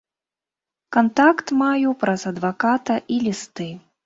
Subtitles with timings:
[0.97, 3.71] Кантакт маю праз адваката і лісты.